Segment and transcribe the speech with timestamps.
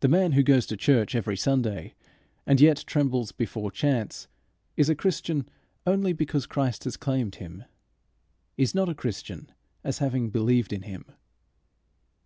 [0.00, 1.94] The man who goes to church every Sunday,
[2.46, 4.28] and yet trembles before chance,
[4.78, 5.46] is a Christian
[5.86, 7.64] only because Christ has claimed him;
[8.56, 9.52] is not a Christian
[9.84, 11.04] as having believed in Him.